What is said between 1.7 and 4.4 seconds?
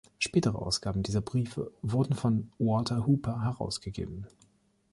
wurden von Walter Hooper herausgegeben.